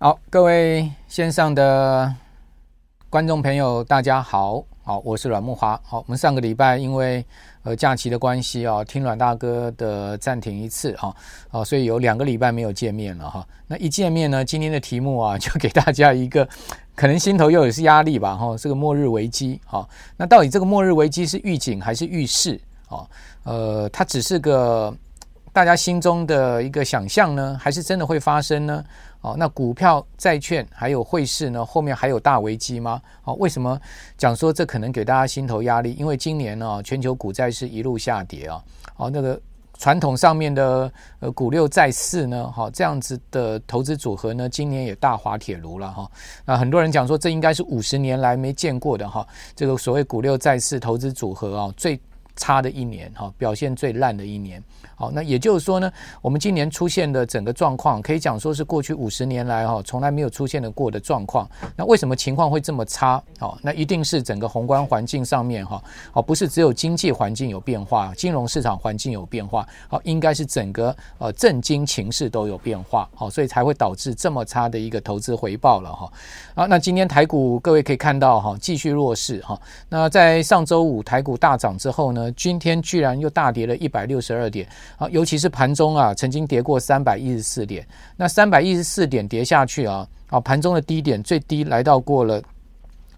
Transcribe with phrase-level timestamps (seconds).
[0.00, 2.14] 好，各位线上的
[3.10, 5.76] 观众朋友，大家好，好，我是阮木华。
[5.82, 7.26] 好，我们上个礼拜因为
[7.64, 11.12] 呃假期的关系啊，听阮大哥的暂停一次哈，
[11.50, 13.44] 哦，所以有两个礼拜没有见面了哈。
[13.66, 16.48] 那一见面呢，今天的题目啊， 就给大家一个
[16.94, 19.84] 可能心头又有是压力吧哈，这个末日危机哈。
[20.16, 23.04] 那到底这个末日危机是预警还是预示啊？
[23.42, 24.94] 呃，它只是个。
[25.50, 28.84] 大家心中的一个想象呢，还是真的会发生呢？
[29.28, 33.00] 哦，那股票、债券还有汇市呢，后面还有大危机吗？
[33.24, 33.78] 哦，为什么
[34.16, 35.92] 讲说这可能给大家心头压力？
[35.98, 38.64] 因为今年呢，全球股债是一路下跌啊。
[38.96, 39.38] 哦，那个
[39.76, 46.10] 传统上面的呃股六债四呢，哈，这样子的投资组合呢，今年也大滑铁卢了哈。
[46.46, 52.00] 那很多人讲说，这应该是五十年来没见过的哈，这个所谓股六债四投资组合啊，最
[52.38, 54.62] 差的一年哈，表现最烂的一年。
[54.94, 55.92] 好，那也就是说呢，
[56.22, 61.48] 我们今年出现的整个状况，可以讲说是过去五十年来哈从来没有出现的过的状况。
[61.76, 63.22] 那为什么情况会这么差？
[63.38, 76.12] 好，那一定是整个宏观环境上面哈，好，不是只有经济环境有变化，金融市场环境有变化，好，应该是整个呃政经情势都有变化，好，所以才会导致这么差的一个投资回报了哈。
[76.54, 79.60] 好，那今天台股各位可以看到哈，继续弱势哈。
[79.88, 84.68] 那在上周五台股大涨之后呢，今天居然又大跌了一百六十二点。
[84.96, 92.42] 啊，尤其是盘中啊，曾经跌过三百一十四点，那三百一十四点跌下去啊，啊，盘中的低点最低来到过了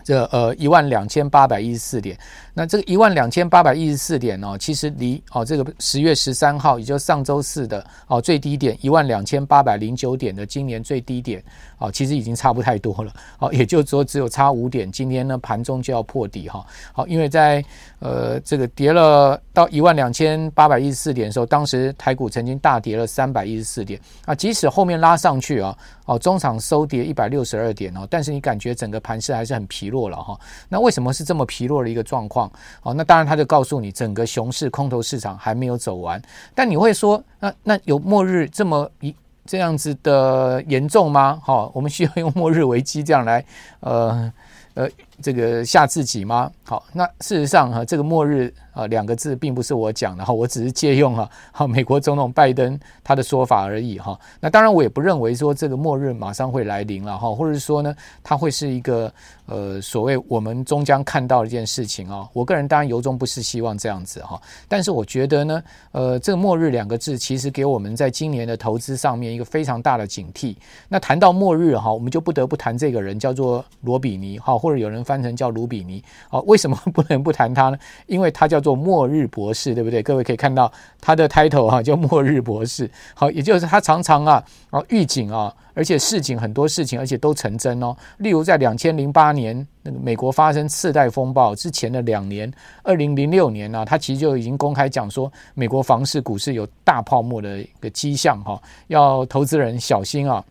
[0.02, 2.18] 这呃一万两千八百一十四点。
[2.60, 11.42] 那这个一万两千八百一十四点哦，其实离哦这个十月十三号，也就是上周四的哦最低点一万两千八百零九点的今年最低点
[11.78, 16.62] 哦，其实已经差不太多了哦，也就是说只有差五点，今天呢盘中就要破底哈。
[16.92, 17.64] 好，因为在
[17.98, 30.38] 呃这个跌了到一万两千八百一十四点的时候，当时台股曾经大跌了三百一十四点啊，即使后面拉上去啊，哦中场收跌一百六十二点哦，但是你感觉整个盘势还是很疲弱了哈。
[30.68, 32.49] 那为什么是这么疲弱的一个状况？
[32.80, 36.20] 好，那当然他就告诉你，整个熊市空头市场还没有走完。
[36.54, 39.14] 但你会说，那那有末日这么一
[39.46, 41.40] 这样子的严重吗？
[41.42, 43.44] 好，我们需要用末日危机这样来，
[43.80, 44.32] 呃
[44.74, 44.88] 呃，
[45.22, 46.50] 这个吓自己吗？
[46.64, 48.52] 好，那事实上哈，这个末日。
[48.72, 54.16] 啊，两个字并不是我讲的哈，我只是借用哈，好美国总统拜登他的说法而已哈。
[54.38, 57.92] 那当然，我也不认为说这个末日马上会来临了哈，或者是说呢，
[58.22, 59.12] 它会是一个
[59.46, 62.26] 呃所谓我们终将看到的一件事情啊。
[62.32, 70.54] 我个人当然由衷不是希望这样子哈，但是我觉得呢，呃，这个末日两个字其实给我们在今年的投资上面一个非常大的警惕。
[70.88, 76.00] 那谈到末日哈，我们就不得不谈这个人叫做罗比尼哈，或者有人翻成叫卢比尼。
[76.28, 77.76] 好，为什么 不能不谈他呢？
[78.06, 78.60] 因为他叫。
[78.60, 80.02] 做末日博士，对不对？
[80.02, 82.90] 各位可以看到他的 title 哈，叫末日博士。
[83.14, 87.96] 好，也就是他常常啊啊预警啊，而且事情很多事情，而且都成真哦。
[88.18, 100.44] 例如在两千零八年那个美国发生次贷风暴之前的两年，二零零六年呢，他其实就已经公开讲说，美国房市股市有大泡沫的一个迹象哈，要投资人小心啊。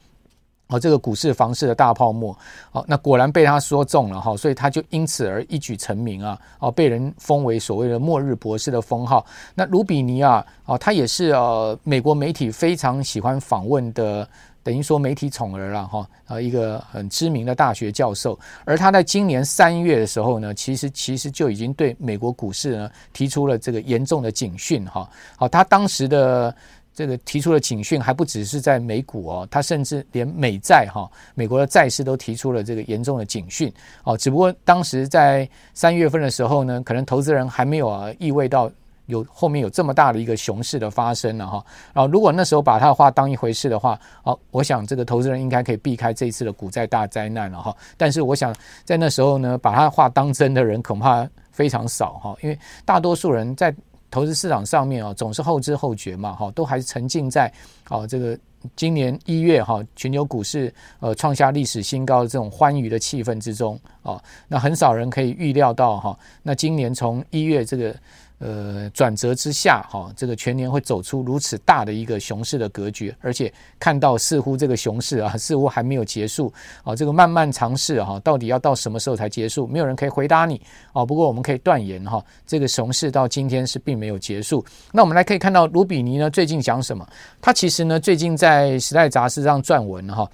[0.69, 2.37] 哦，这个股市、房市的大泡沫，
[2.71, 9.25] 哦，那果然被他说中了哈，所以他就因此而一举成名啊，哦，被人封为所谓的“末日博士”的封号。
[9.55, 14.29] 那卢比尼啊，哦，他也是呃美国媒体非常喜欢访问的，
[14.61, 18.37] 等于说媒体宠儿了哈，啊，一个很知名的大学教授。
[18.63, 25.09] 而他在今年三月的时候呢，其实其实就已经对美国股市呢提出了这个严重的警讯哈。
[25.35, 26.55] 好，他当时的。
[26.99, 33.71] 这个提出了警讯，还不只是在美股哦，他甚至连美债哈，美国的债市都提出了这个严重的警讯
[34.03, 34.17] 哦。
[34.17, 38.69] 只不过当时在三月份的时候呢，可能投资人还没有啊意味到
[39.05, 41.63] 有后面有这么大的一个熊市的发生了哈。
[41.93, 47.73] 然后如果那时候把他的话当一回事的话，哦，我想这个投资人应该可以避开这一次的股债大灾难了哈。
[47.95, 53.73] 但是我想在那时候呢，把他的话当真的人恐怕非常少哈，因为大多数人在。
[54.11, 57.51] 投资市场上面啊，总是后知后觉嘛，哈，都还是沉浸在
[57.89, 58.37] 啊这个
[58.75, 67.95] 今年一月哈，全球股市呃创下历史新高的这种欢愉的气氛之中啊，那很少人可以预料到哈，那今年从一月这个。
[68.39, 76.51] 呃，转折之下，哈，这个全年会走出如此大的一个熊市的格局，而且看到似乎这个熊市啊， 似乎还没有结束
[76.83, 79.67] 啊，这个漫漫长市哈，到底要到什么时候才结束？
[79.67, 80.61] 没有人可以回答你
[80.93, 81.05] 啊。
[81.05, 84.65] 不过我们可以断言哈，这个熊市到今天是并没有结束。
[84.93, 87.05] 那我们来可以看到卢比尼呢，最近讲什么？
[87.41, 90.25] 他其实呢，最近在《时代》杂志上撰文哈。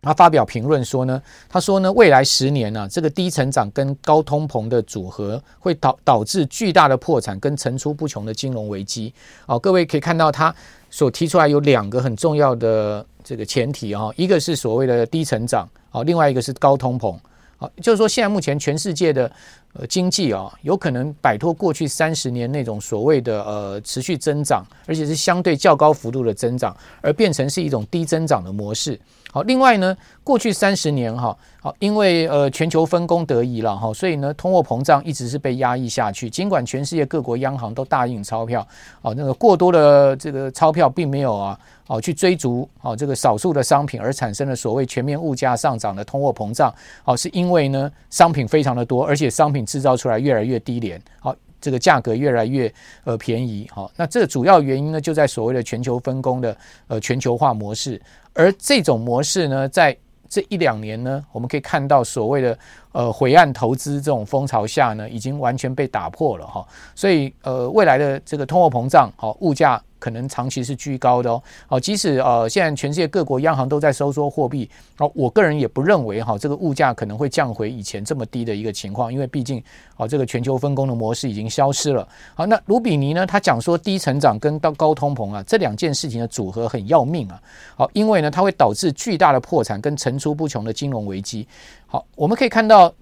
[0.00, 9.12] 他发表评论说呢，他说呢，未来十年呢、啊，这个低成长跟高通膨的组合会导导致巨大的破产跟层出不穷的金融危机。
[9.46, 10.54] 哦，各位可以看到他
[10.88, 17.16] 所提出来有两个很重要的这个前提啊、哦，一个是所谓的低成长，哦，另外一个是高通膨。
[17.58, 19.28] 啊，就是说，现在目前全世界的
[19.72, 28.96] 呃经济啊，有可能摆脱过去三十年那种所谓的呃持续增长，而且是相对较高幅度的增长，而变成是一种低增长的模式。
[29.38, 36.28] 好，另外呢，过去三十年哈，好，因为呃全球分工得宜了哈，所以呢，通货膨胀一直是被压抑下去。
[36.28, 38.66] 尽管全世界各国央行都大印钞票，
[39.00, 41.56] 哦，那个过多的这个钞票并没有啊，
[41.86, 46.74] 哦，去追逐哦这个少数的商品而产生了所谓全面物价上涨的通货膨胀。
[47.04, 52.72] 哦，是因为呢商品非常的多，而且商品制造出来越来越低廉，好，这个价格越来越
[53.04, 53.68] 呃便宜。
[53.72, 56.56] 好，那这主要原因呢就在所谓的全球分工的
[56.86, 58.00] 呃全球化模式。
[58.32, 59.96] 而这种模式呢，在
[60.28, 62.58] 这一两年呢，我们可以看到所谓的
[62.92, 66.66] 呃回岸投资这种风潮下呢，已经完全被打破了哈。
[66.94, 69.82] 所以呃，未来的这个通货膨胀，好物价。
[69.98, 79.62] 可能长期是居高的哦，好，即使呃现在全世界各国央行都在收缩货币，好，我个人也不认为哈这个物价可能会降回以前这么低的一个情况，因为毕竟
[79.96, 82.06] 啊这个全球分工的模式已经消失了。
[82.34, 87.40] 好，那卢比尼呢，他讲说低成长跟到高通膨啊这两件事情的组合很要命啊，
[87.76, 91.46] 好，因为呢它会导致巨大的破产跟层出不穷的金融危机。
[91.86, 92.92] 好，我们可以看到。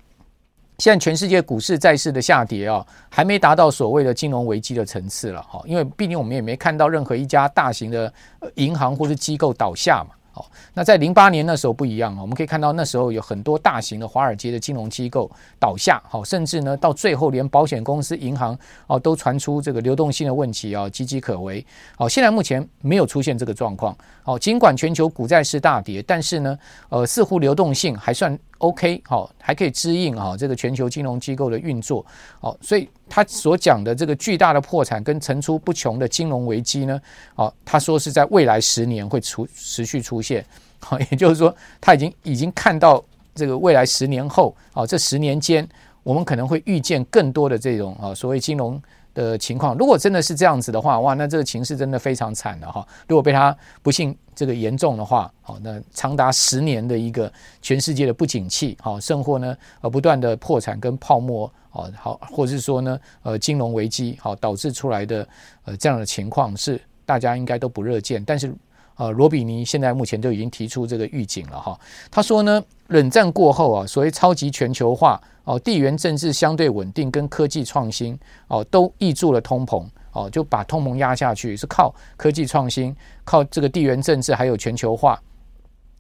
[0.79, 8.13] 现在全世界股市债市的下跌啊，还没达到所谓的金融危机的层次了哈，因为毕竟我们也没看到任何一家大型的
[8.57, 10.11] 银行或是机构倒下嘛。
[10.33, 18.55] 好，那在零八年那时候不一样啊，我们可以看到那时候有很多大型的华尔街的金融机构倒下，好，甚至呢到最后连保险公司、银行
[18.87, 21.65] 哦都传出这个流动性的问题啊，岌岌可危。
[21.97, 23.97] 好，现在目前没有出现这个状况。
[24.23, 26.59] 好，尽管全球股债市大跌，但是呢，
[26.91, 32.05] 呃，似乎流动性还算 OK，好，还可以支应哈这个全球金融机构的运作。
[32.41, 37.01] 好，所以他所讲的这个巨大的破产跟层出不穷的金融危机呢，
[37.35, 40.45] 哦，他说是在未来十年会出持续出现。
[40.79, 43.05] 好，也就是说他已经已经看到
[43.35, 45.69] 这个未来十年后，啊，这十年间
[46.03, 48.81] 我们可能会遇见更多的这种啊所谓金融。
[49.17, 52.87] 的情况，如果真的是这样子的话，哇，那这个情势真的非常惨了哈。
[53.09, 57.33] 如果被他不幸这个严重的话，好，那长达十年的一个
[57.63, 65.27] 全世界的不景气，好，甚或呢呃不断的破产跟泡沫，哦，好，或是说呢呃金融危机，好，导致出来的
[65.65, 68.23] 呃这样的情况是大家应该都不热见。
[68.23, 68.55] 但是
[68.97, 71.79] 啊罗比尼现在目前就已经提出这个预警了哈，
[72.11, 75.21] 他说呢，冷战过后啊，所谓超级全球化。
[75.45, 85.17] 哦，地缘政治相对稳定跟科技创新哦，都抑制了通膨哦，就把通膨压下去，是靠科技创新，靠这个地缘政治还有全球化。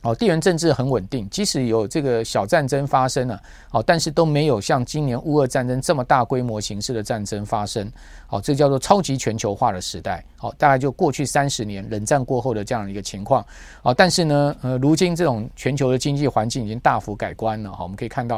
[0.03, 7.91] 哦，地缘政治很稳定，即使有这个小战争发生了，哦，但是都没有像今年乌俄战争这么大规模形式的战争发生。
[8.29, 10.25] 哦，这叫做超级全球化的时代。
[10.37, 13.45] 好，大概就过去三十年冷战过后的这样一个情况。
[13.83, 17.73] 哦，但是呢，呃，如今这种全球的经济环境已经大幅改观了。
[17.73, 18.37] 哈，我们可以看到，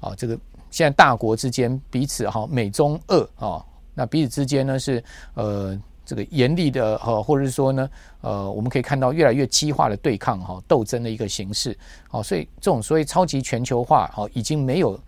[0.00, 0.38] 啊，这个。
[0.70, 3.60] 现在大国之间彼此哈美中俄啊，
[3.92, 5.02] 那彼此之间呢是
[5.34, 5.76] 呃
[6.10, 7.88] 这个严厉的哈，或者是说呢
[8.20, 11.78] 呃我们可以看到越来越激化的对抗哈斗争的一个形式，
[12.08, 14.98] 好，所以这种所谓超级全球化哈已经没有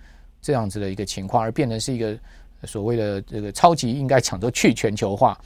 [0.41, 2.17] 这样子的一个情况，而变成是一个
[2.63, 5.37] 所谓的这个超级应该讲做去全球化，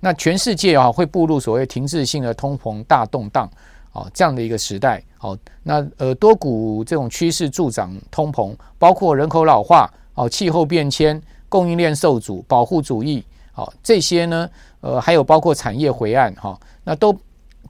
[0.00, 3.48] 那全世界啊会步入所谓停滞性的通膨大动荡。
[3.92, 11.18] 哦，这样的一个时代，好，那呃多股这种趋势助长通膨，包括人口老化、哦气候变迁、
[11.48, 13.24] 供应链受阻、保护主义，
[13.56, 14.46] 好这些呢，
[14.82, 17.16] 呃还有包括产业回岸，哈，那都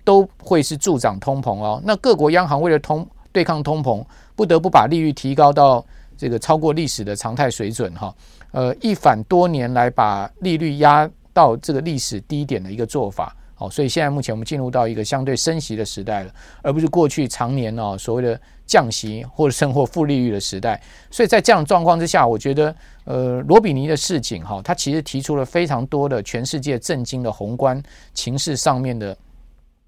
[0.03, 1.81] 都会是助长通膨哦。
[1.85, 5.85] 那各国央行为了通对抗通膨，不得不把利率提高到
[6.19, 8.13] 这个超过历史的常态水准，哈，
[8.51, 13.37] 呃一反多年来把利率压到这个历史低点的一个做法。
[13.59, 20.79] 好，所以现在目前我们进入到一个相对升息的时代了，而不是过去常年哦所谓的降息或者甚或负利率的时代。
[21.11, 27.83] 所以在这样状况之下，我觉得呃罗比尼的事情哈，他其实提出了非常多的全世界震惊的宏观
[28.13, 29.17] 情势上面的，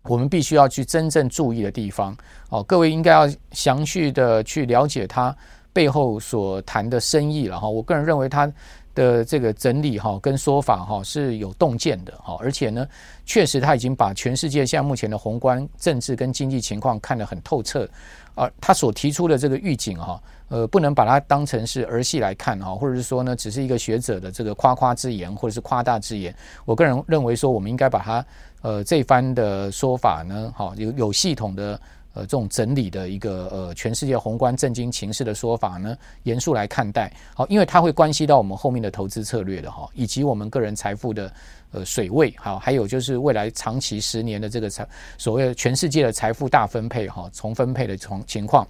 [0.05, 2.17] 我们必须要去真正注意的地方。
[2.49, 5.37] 哦，各位应该要详细的去了解他
[5.75, 7.69] 背后所谈的深意了哈。
[7.69, 8.51] 我个人认为他。
[8.99, 12.85] 的这个整理哈跟说法哈是有洞见的哈，而且呢，
[13.25, 17.89] 确实他已经把全世界现在目前的宏观政治跟经济情况看得很透彻，
[18.35, 26.35] 而他所提出的这个预警哈，呃，不能把它当成是儿戏来看哈，或者是说呢，只是一个学者的这个夸夸之言或者是夸大之言。
[26.65, 28.27] 我个人认为说，我们应该把它
[28.63, 31.81] 呃这番的说法呢，哈有有系统的。
[32.19, 37.13] 呃这种整理的一个呃全世界宏观政经情势的说法呢，严肃来看待。
[37.35, 41.33] 好，因为它会关系到我们后面的投资策略的哈，以及我们个人财富的
[41.71, 42.35] 呃水位。
[42.37, 48.67] 好，还有就是未来长期十年的这个财所谓全世界的财富大分配哈，重分配的从情况。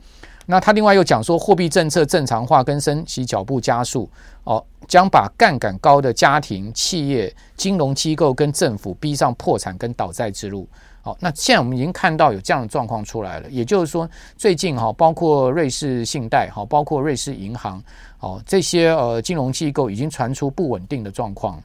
[0.51, 4.09] 那他另外又讲说，货币政策正常化跟升息脚步加速，
[4.45, 10.67] 哦，将把杠杆高的家庭、企业、金融机构跟政府逼上破产跟倒债之路。
[11.01, 17.83] 好，那现在我们已经看到有这样的状况出来了，也就是说，最近哈，包括瑞士信贷哈，包括瑞士银行，
[18.21, 21.63] 哦，这些呃金融机构已经传出不稳定的状况。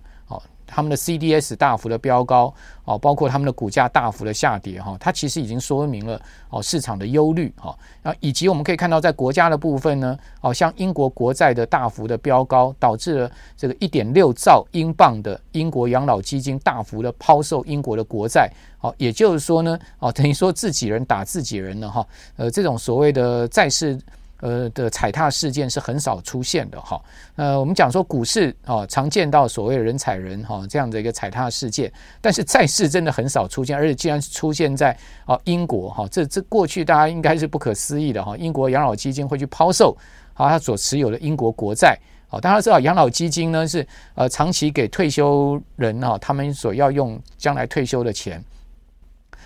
[0.65, 2.53] 他们的 CDS 大幅的飙高
[2.86, 18.51] 哦，包括他们的股价大幅的下跌哈，它其实已经说明了哦市场的忧虑哈，啊以及我们可以看到在国家的部分呢，哦像英国国债的大幅的飙高，导致了这个一点六兆英镑的英国养老基金大幅的抛售英国的国债，
[18.82, 22.05] 哦也就是说呢，哦等于说自己人打自己人了哈，
[22.38, 24.00] 呃这种所谓的债市。
[24.44, 27.02] 呃的踩踏事件是很少出现的哈，
[27.38, 34.96] 呃我们讲说股市啊常见到所谓人踩人哈这样的一个踩踏事件，但是债市真的很少出现，而且既然出现在
[35.26, 39.96] 啊英国哈，这这过去大家应该是不可思议的哈，英国养老基金会去抛售
[40.34, 41.98] 啊他所持有的英国国债，
[42.28, 48.44] 好大家知道养老基金呢是呃长期给退休人哈他们所要用将来退休的钱。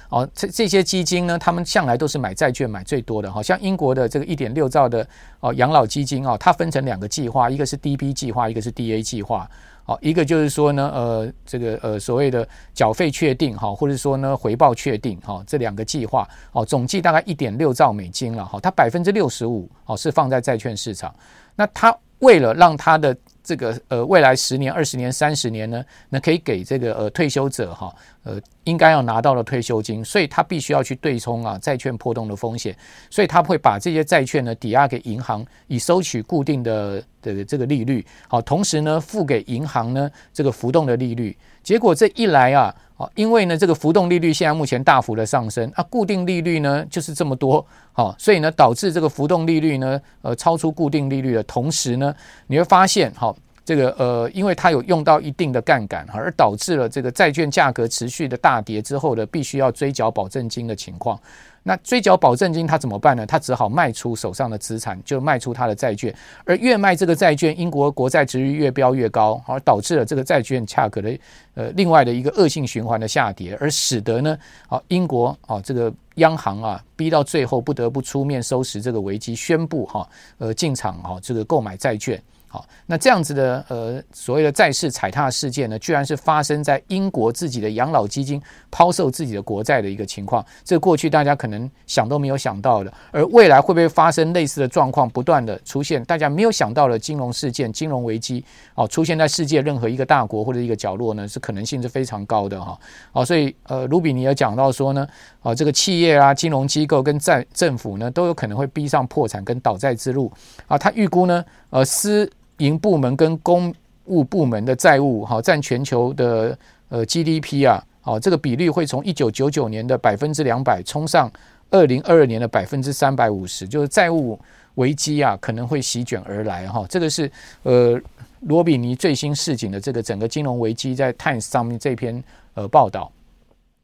[0.09, 5.07] 哦，这这些基金呢，他们向来都是买债券买最多的，好像英国的这个一点六兆的
[5.39, 9.49] 哦养老基金哦，它分成两个计划，一个是 DB 计划，一个是 DA 计划。
[9.85, 21.15] 哦，一个就是说呢，呃，这个呃所谓的缴费确定哈，或者说呢回报确定哈，这两个计划哦，总计大概一点六兆美金了哈，它百分之六十五哦是放在债券市场，
[21.55, 27.93] 那它为了让他的这个呃未来十年、二十年、三十年呢，那可以给这个呃退休者哈
[28.23, 32.75] 呃应该要拿到的退休金，所以他必须要去对冲啊债券破洞的风险，
[33.09, 41.35] 所以他会把这些债券呢抵押给银行，以收取固定的的这个利率，好，同时呢付给银行呢这个浮动的利率。
[41.67, 52.15] 结果这一来啊，啊因为呢这个浮动利率现在目前大幅的上升啊，固定利率呢就是这么多，好，所以呢导致这个浮动利率呢呃超出固定利率的同时呢，
[52.47, 53.35] 你会发现好。
[53.65, 61.19] 这个呃，因为它有用到一定的杠杆，而导致了这个债券价格持续的大跌之后呢，必须要追缴保证金的情况。
[61.67, 63.25] 那追缴保证金，他怎么办呢？
[63.25, 66.15] 他只好卖出手上的资产，就卖出他的债券。
[66.45, 71.19] 而越卖这个债券，英国国债值越飙越高，而导致了这个债券价格的
[71.55, 74.37] 呃另外的一个恶性循环的下跌，而使得呢，
[74.69, 80.07] 啊英国啊这个央行啊逼到最后不得不出面收拾这个危机，宣布哈
[80.37, 82.17] 呃进场啊这个购买债券。
[82.49, 98.43] 好，那这样子的呃所谓的债市踩踏事件呢，居然是发生在英国自己的养老基金抛售自己的国债的一个情况，这过去大家可能想都没有想到的，而未来会不会发生类似的状况，不断的出现，大家没有想到的金融事件、金融危机，
[98.75, 102.79] 哦，出现在世界任何一个大国或者一个角落呢，是可能性是非常高的哈。
[103.11, 105.05] 哦，所以呃，卢比尼也讲到说呢，
[105.41, 110.31] 啊，这个企业啊、金融机构跟债政府呢，都有可能会逼上破产跟倒债之路
[110.65, 110.77] 啊。
[110.77, 113.73] 他预估呢，呃，私营部门跟公
[114.05, 116.57] 务部门的债务，哈，占全球的
[116.89, 121.31] 呃 GDP 啊，好，这个比率会从一九九九年的百分之两百冲上
[121.69, 124.39] 二零二二年的百分之三百五十，就是债务
[124.75, 126.85] 危机啊，可能会席卷而来哈。
[126.89, 127.29] 这个是
[127.63, 127.99] 呃
[128.41, 132.23] 罗比尼最新示警的这个整个金融危机在 Times 上面这篇
[132.53, 133.11] 呃报道。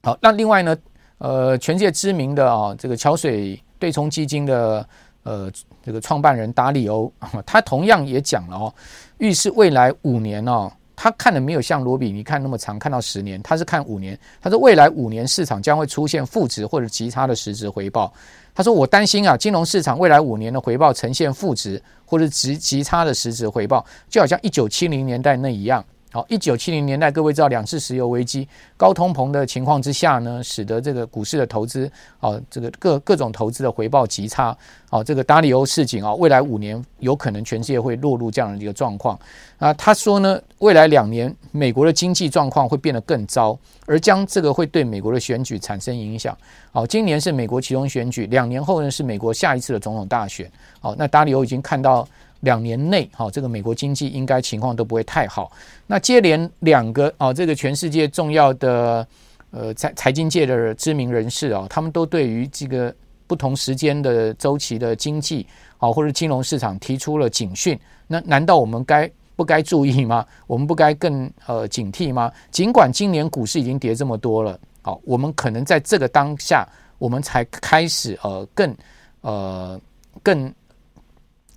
[0.03, 0.77] 好，那另外呢，
[1.17, 4.87] 呃，全世界知名的啊这个桥水对冲基金的。
[5.23, 5.51] 呃，
[5.83, 7.11] 这个创办人达里欧，
[7.45, 8.73] 他同样也讲了哦，
[9.17, 14.17] 预示未来五年哦，他看的没有像罗比尼看那么长，看到十年，他是看五年。
[14.41, 18.13] 他说未来五年市场将会出现负值或者极差的实质回报。
[18.55, 25.83] 他说我担心啊，金融市场未来五年的回报呈现负值或者极极差的实质回报，就好像一九七零年代那一样。
[26.13, 34.55] 好，一九七零年代，各位知道两次石油危机、高通膨的情况之下呢，使得这个股市的投资，啊，这个各各种投资的回报极差。
[34.91, 39.19] 啊，这个达里欧示警啊，未来五年有可能全世界会落入这样的一个状况。
[39.57, 46.37] 啊，他说呢，未来两年美国的经济状况会变得更糟，而将这个会对美国的选举产生影响。
[46.71, 50.47] 好，今年是美国其中选举，两年后呢是美国下一次的总统大选。
[50.79, 52.07] 好，那达里欧已经看到。
[52.43, 55.51] 两年内，哈，这个美国经济应该情况都不会太好。
[55.87, 59.07] 那接连两个啊，这个全世界重要的
[59.51, 62.93] 呃财财经界的知名人士啊，他们都对于这个
[63.27, 65.47] 不同时间的周期的经济
[65.77, 67.79] 啊，或者金融市场提出了警讯。
[68.07, 70.25] 那难道我们该不该注意吗？
[70.45, 72.31] 我们不该更呃警惕吗？
[72.51, 76.67] 尽管今年股市已经跌这么多了，好，我们可能在这个当下。
[76.99, 78.73] 我们才开始呃更
[79.21, 79.81] 呃
[80.21, 80.53] 更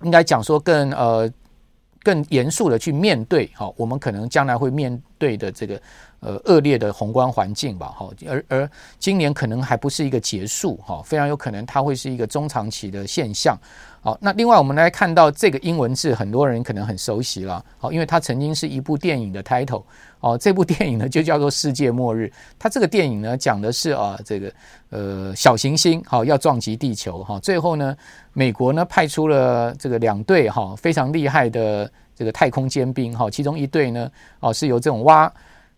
[0.03, 1.29] 应该讲说更呃
[2.03, 5.79] 更严肃的去面对好，我们可能将来会面对的这个。
[6.19, 13.55] 呃，恶劣的宏观环境吧，哈，而而今年可能还不是一个结束，哈，非常有可能它会是一个中长期的现象。
[14.01, 19.83] 好，那另外我们来看到这个英文字，很多人可能很熟悉了，好，因为它曾经是一部电影的 title，
[20.19, 22.23] 哦，这部电影呢就叫做《世界末日》。
[22.57, 24.51] 它这个电影呢讲的是啊，这个
[24.89, 27.95] 呃小行星好要撞击地球，哈，最后呢，
[28.33, 35.31] 美国呢派出了这个两队哈非常厉害的这个太空尖兵，哈，其中一队呢哦是由这种挖。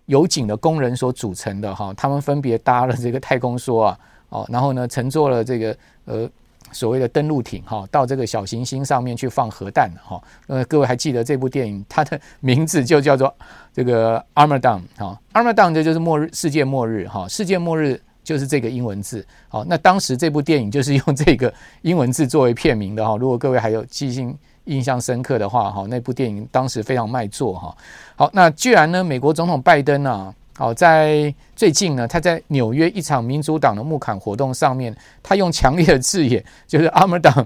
[0.06, 6.28] 油井的工人所组成的哈，他们分别搭了这个太空梭啊，哦，然后呢乘坐了这个呃
[6.72, 10.20] 所谓的登陆艇哈，到这个小行星上面去放核弹哈。
[10.48, 13.32] 呃，各位还记得这部电影，它的名字就叫做
[13.72, 19.24] 这个 Armageddon 哈，Armageddon 这就是末日，世界末日哈，世界末日就是这个英文字。
[19.48, 21.54] 好，那当时这部电影就是用这个
[21.84, 23.16] 英文字作为片名的哈。
[23.16, 24.36] 如果各位还有记性。
[24.70, 27.76] 印象深刻的话，哈，那部电影当时非常卖座，哈。
[28.16, 37.46] 好，那居然呢，美国总统拜登呢，好，在最近呢，他在纽约一场民主党的募款活动上面，他用强烈的字眼，就是阿姆党。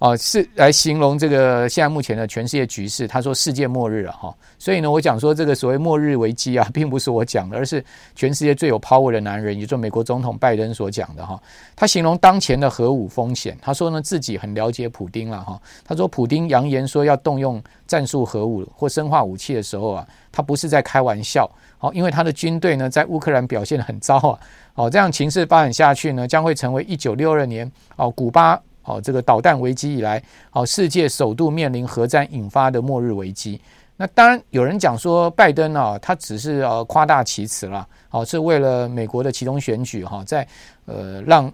[0.00, 3.06] 哦，是来形容这个现在目前的全世界局势。
[3.06, 11.38] 他说世界末日了哈，所以呢，我讲说这个所谓末日危机啊，并不是我讲的，而是全世界最有 power 的男人，也就是美国总统拜登所讲的哈。
[11.76, 15.60] 他形容当前的核武风险，他说呢自己很了解普丁了哈。
[15.84, 21.46] 他说普丁扬言说要动用战术核武或生化武器的时候啊，他不是在开玩笑。
[21.76, 24.38] 好，因为他的军队呢在乌克兰表现得很糟啊。
[24.76, 28.58] 哦，这样情势发展下去呢，将会成为一九六二年哦古巴。
[28.84, 30.22] 哦，这个导弹危机以来，
[30.52, 33.60] 哦，世界首度面临核战引发的末日危机。
[33.96, 40.48] 那当然有人讲说，拜登啊，他只是呃夸大其词了，哦，是为了美国的其中选举哈，在
[40.86, 41.52] 呃让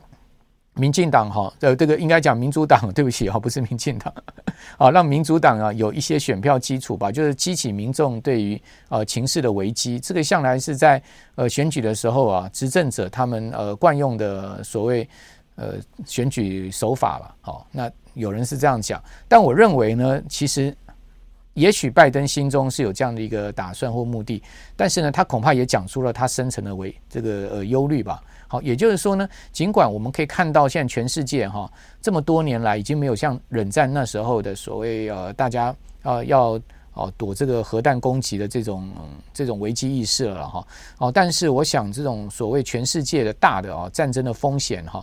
[0.74, 4.14] 民进党哈，呃这个应该讲民主党，对不起哈，不是民进党，
[4.78, 9.98] 啊，让民主党啊有一些选票基础吧，就是激起民众对于呃情势的危机。
[9.98, 11.02] 这个向来是在
[11.34, 15.08] 呃选举的时候啊，执政者他们呃惯用的所谓。
[15.56, 20.74] 呃，选举手法了，好，那有人是这样讲，但我认为呢，其实
[21.54, 24.42] 也许拜登心中是有这样的一个打算或目的，
[24.76, 28.22] 但是呢，他恐怕也讲出了他深层的为这个呃忧虑吧。
[28.48, 31.70] 好，也就是说呢，尽管我们可以看到现在全世界哈
[32.02, 36.60] 这么多年来已经没有像冷战那时候的所谓呃大家呃要
[36.92, 38.88] 哦躲这个核弹攻击的这种
[39.32, 40.66] 这种危机意识了哈，
[40.98, 45.02] 哦，但是我想这种所谓全世界的大的啊战争的风险哈。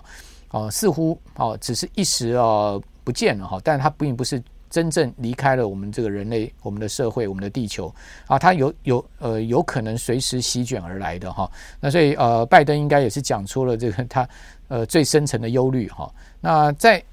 [0.54, 7.94] 哦似乎哦，只是一时哦不见了哈，但它并不是真正离开了我们这个人类、我们的社会、我们的地球
[8.28, 11.52] 啊，它有有呃有可能随时席卷而来的哈。
[11.80, 14.30] 那所以呃，拜登应该也是讲出了这个他
[14.68, 16.10] 呃最深层的忧虑哈。
[16.40, 17.04] 那在。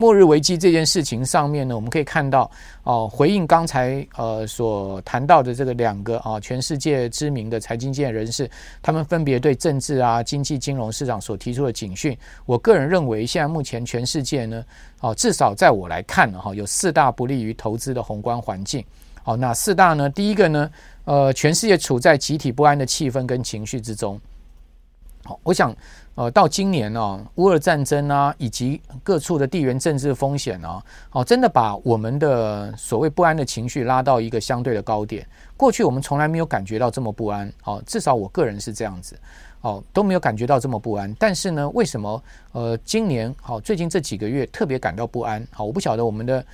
[0.00, 2.50] 末日危机这件事情上面呢，我们可以看到
[2.84, 12.16] 哦，回应刚才呃所谈到的这个两个啊，全世界知名的财经界人士，他们分别对政治啊、经济、金融市场所提出的警讯。
[12.46, 14.64] 我个人认为，现在目前全世界呢，
[15.00, 18.82] 哦，至少在我来看呢，哈，有四大不利于投资的宏观环境。
[19.22, 20.08] 好，哪四大呢？
[20.08, 20.70] 第一个呢，
[21.04, 24.18] 呃，全世界处在集体不安的气氛跟情绪之中。
[25.24, 25.76] 好，我想。
[26.20, 35.26] 呃，到今年呢、啊，乌俄战争啊，以及各处的地缘政治风险啊，哦，真的把我们的所谓不安的情绪拉到一个相对的高点。
[35.56, 39.18] 过去我们从来没有感觉到这么不安，哦，至少我个人是这样子，
[39.62, 41.10] 哦，都没有感觉到这么不安。
[41.18, 45.42] 但是呢，为什么呃，今年好、最近这几个月特别感到不安？
[45.50, 46.44] 好，我不晓得我们的。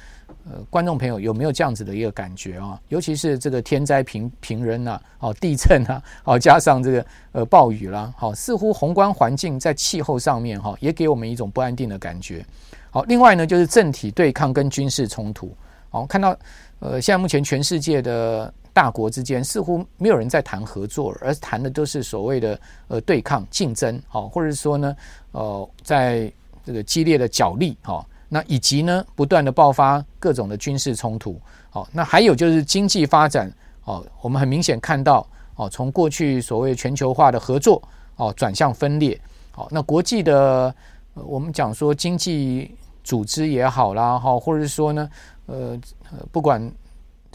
[0.49, 2.81] 呃，观众朋友有没有这样子的一个感觉啊？
[2.89, 12.47] 尤其是这个天灾平平人呐，哦，地震啊，哦，加上这个呃暴雨啦，好，似乎宏观环境在气候上面哈，也给我们一种不安定的感觉。
[12.91, 15.53] 好，另外呢，就是政体对抗跟军事冲突。
[15.91, 16.37] 好，看到
[16.79, 24.97] 呃，现在目前全世界的大国之间似乎没有人在谈合作，而谈的都是所谓的呃对抗、竞争，好，或者说呢，
[25.33, 26.33] 呃，在
[26.65, 28.07] 这个激烈的角力，哈。
[28.29, 31.41] 那以及呢，不断的爆发各种的军事冲突，
[31.73, 33.53] 哦，那还有就是经济发展，
[33.85, 37.83] 哦，我们很明显看到，哦，从过去所谓全球化的合作，
[38.17, 39.21] 哦，转向分裂，
[39.53, 40.75] 好，那国际的，
[41.15, 45.11] 我们讲说经济组织也好啦，哈，或者是说呢，
[45.47, 45.79] 呃，
[46.31, 46.73] 不管。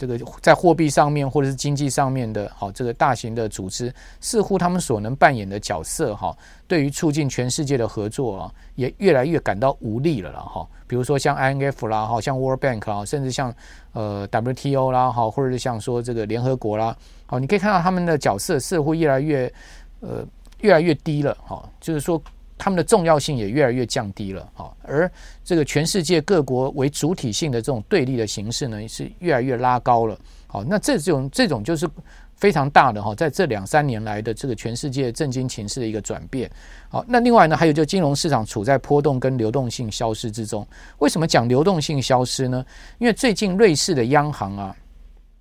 [0.02, 6.36] 这个在货币上面或者是经济上面的，好，这个大型的组织似乎他们所能扮演的角色，哈，
[6.66, 10.66] 对于促进全世界的合作啊，也越来越感到无力了了，哈。
[10.88, 13.54] 比如说像 INF 啦，哈，像 World Bank 啦，甚至像
[13.92, 19.52] 呃 WTO 啦，哈，或者是像说这个联合国啦，好，你可以看到他们的角色似乎越来越
[20.00, 20.26] 呃
[20.62, 22.20] 越来越低了，哈，就是说。
[22.62, 25.10] 他们的重要性也越来越降低了，啊，而
[25.42, 31.90] 这个全世界各国为主体性的这种对立的形式呢，是越来越拉高了，好，那这种这种就是
[32.36, 36.48] 非常大的哈，在这两三年来的这个全世界政经情势的一个转变，
[36.88, 40.64] 好，那另外呢，还有就金融市场处在波动跟流动性消失之中，
[40.98, 42.64] 为什么讲流动性消失呢？
[42.98, 44.76] 因为最近瑞士的央行啊，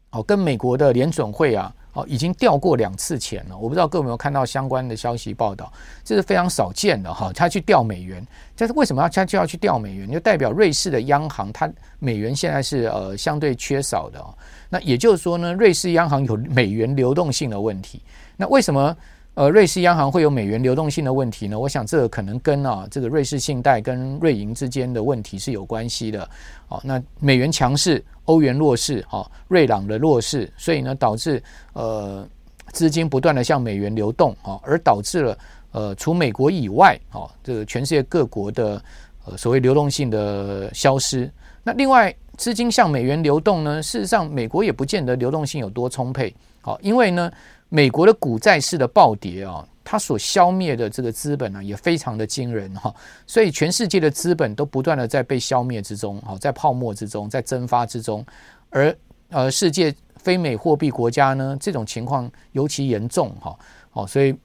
[0.10, 1.71] 哦，跟美国的联准会啊。
[1.93, 3.58] 哦，已经掉过两次钱了。
[3.58, 5.71] 我不知道各位有没有看到相关的消息报道，
[6.04, 7.32] 这是非常少见的哈。
[7.34, 8.25] 他去掉美元，
[8.56, 10.10] 但是为什么要他就要去掉美元？
[10.12, 14.23] 就代表瑞士的央行，它美元现在是呃相对缺少的。
[14.69, 18.01] 那也就是说呢，瑞士央行有美元流动性的问题。
[18.38, 18.95] 那为什么？
[19.34, 21.58] 呃，瑞士央行会有美元流动性的问题呢？
[21.58, 26.30] 我想这个可能跟啊这个瑞士信贷跟瑞银之间的问题是有关系的。
[26.67, 31.41] 好，那美元强势，欧元弱势，哈，瑞郎的弱势，所以呢导致
[31.72, 32.28] 呃
[32.74, 35.38] 资金不断的向美元流动，啊，而导致了
[35.72, 38.84] 呃除美国以外，啊这个全世界各国的
[39.26, 41.32] 呃所谓流动性的消失。
[41.63, 47.32] 那另外资金向美元流动呢，事实上美国也不见得流动性有多充沛，好，因为呢。
[47.73, 52.93] 美国的股债市的暴跌啊，它所消灭的这个资本呢，也非常的惊人哈，
[53.25, 58.25] 所以全世界的资本都不断的在被消灭之中，哈，在泡沫之中，在蒸发之中，
[58.71, 58.93] 而
[59.29, 63.57] 呃，世界非美货币国家呢，这种情况尤其严重哈，
[63.93, 64.36] 哦，所以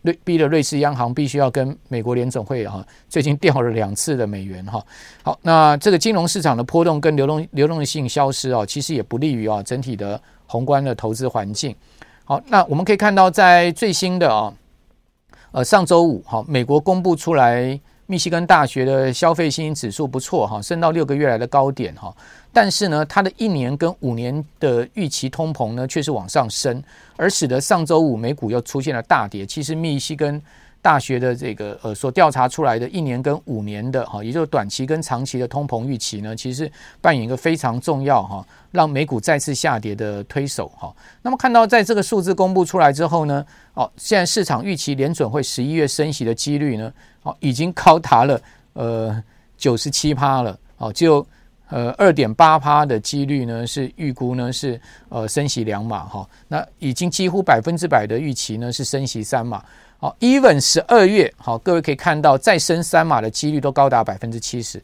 [0.00, 4.82] 瑞逼的瑞士央行必须要跟美国联总会哈，最近掉了两次的美元哈，
[5.22, 11.76] 好，那这个金融市场的波动跟流动流动性消失啊，其实也不利于啊整体的宏观的投资环境。
[12.28, 14.52] 好，那我们可以看到，在最新的啊，
[15.50, 22.14] 呃，上周五，哈，美国公布出来，密西根大学的消费信心指数不错，哈，升到六个月来的高点，哈，
[22.52, 26.84] 但是呢，它的一年跟五年的预期通膨呢，却是往上升，
[27.16, 29.46] 而使得上周五美股又出现了大跌。
[29.46, 30.38] 其实，密西根
[30.80, 38.46] 大学的这个呃所调查出来的一年跟五年的哈，也就是短期跟长期的通膨预期呢，其实扮演一个非常重要哈。
[38.70, 48.38] 让美股再次下跌的推手哈，那么看到在这个数字公布出来之后呢，哦，现在市场预期联准会十一月升息的几率呢，哦，已经高达了
[48.74, 49.24] 呃
[49.56, 51.26] 九十七趴了，哦，就
[51.70, 59.64] 呃二点八趴的几率呢是预估呢是呃升息两码哈，那已经几乎百分之百的预期呢是升息三码，
[60.00, 64.80] 好，even 十二月好，各位可以看到再升三码的几率都高达百分之七十。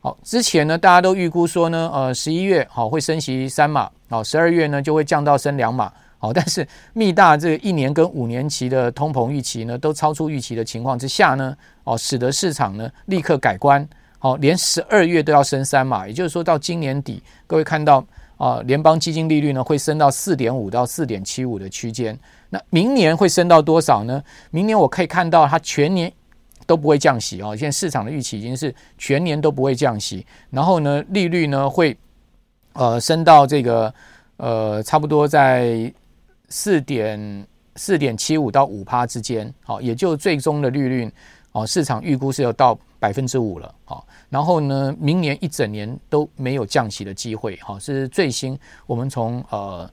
[0.00, 18.04] 好，之前呢，大家都预估说呢，呃，十一月好会升息三码，好，十二月呢就会降到升两码，好，但是密大这一年跟五年期的通膨预期呢都超出预期的情况之下呢，哦，使得市场呢立刻改观，好，连十二月都要升三码，也就是说到今年底，各位看到
[18.36, 22.18] 啊，联邦基金利率呢会升到四点五到四点七五的区间，
[22.50, 24.22] 那明年会升到多少呢？
[24.50, 26.12] 明年我可以看到它全年。
[26.66, 31.96] 都不会降息哦，现在市场的预期已经是全年都不会降息，然后呢，利率呢会
[32.72, 33.94] 呃升到这个
[34.38, 35.92] 呃差不多在
[36.48, 41.08] 四点四点七五到五趴之间，好，也就最终的利率
[41.52, 49.88] 哦，市场预估是要到百分之五了，好，然后呢，明年一整年都没有降息的机会，好，是最新我们从呃。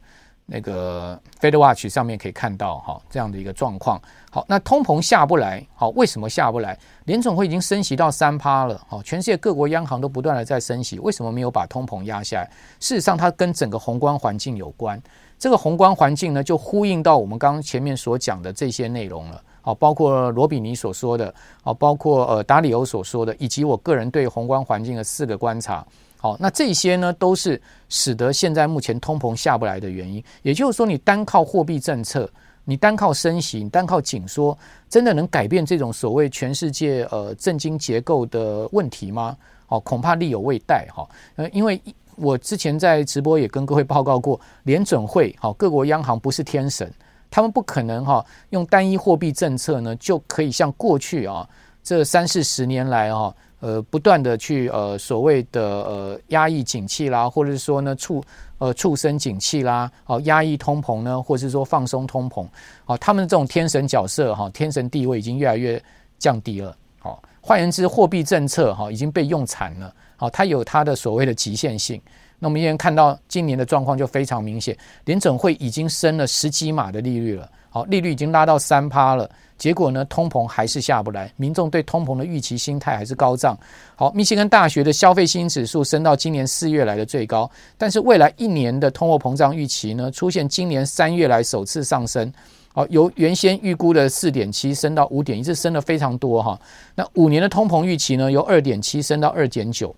[0.45, 4.01] 那个 Fed Watch 上面可以看到哈，这样的一个状况。
[4.29, 6.77] 好，那通膨下不来，好，为什么下不来？
[7.05, 12.51] 联总会已经升息到三趴了，好，全世界各国央行都不断的在升息，为什么没有把通膨压下来？
[12.79, 15.01] 事实上，它跟整个宏观环境有关。
[15.39, 19.41] 这个宏观环境呢，就呼应到我们刚刚前面所讲的这些内容了。
[19.61, 25.85] 好，包括罗比尼所说的，好，包括呃达里欧所说的，以及我个人对宏观环境的四个观察。
[26.23, 30.23] 好，那这些呢，都是使得现在目前通膨下不来的原因。
[30.41, 32.29] 也就是说，你单靠货币政策，
[32.63, 34.57] 你单靠升息，你单靠紧缩，
[34.87, 39.35] 真的能改变这种所谓全世界呃政经结构的问题吗？
[39.67, 41.05] 哦，恐怕力有未逮哈。
[41.35, 41.77] 呃，因为
[42.15, 46.89] 我之前在直播也跟各位报告过，联准会好，各国央行不是天神，
[47.29, 51.45] 他们不可能哈用单一货币政策呢就可以像过去啊
[51.83, 53.35] 这三四十年来哈。
[53.63, 58.21] 呃，不断的去呃所谓的呃压抑景气啦，或者是说呢促
[58.57, 62.45] 呃促生景气啦，哦压抑通膨呢，或者是说放松通膨，
[62.87, 65.81] 哦他们这种天神角色哈，天神地位已经越来越
[66.19, 66.75] 降低了。
[66.99, 69.95] 好，换言之，货币政策哈已经被用残了。
[70.17, 72.01] 好，它有它的所谓的极限性。
[72.39, 77.49] 那我们现在看到今年的状况就非常明显，联准会已经升了十几码的利率了。
[77.69, 79.29] 好，利率已经拉到三趴了。
[79.57, 83.57] 结果呢，通膨还是下不来，民众对通膨的预期心态还是高涨。
[83.95, 92.31] 好，密歇根大学的消费信心指数升到今年四月来的最高，但是未来一年的通货膨胀预期呢，出现今年三月来首次上升。
[92.73, 96.59] 好，由原先预估的四点七升到五点一，这升了非常多哈。
[96.95, 99.95] 那五年的通膨预期呢，由二点七升到二点九，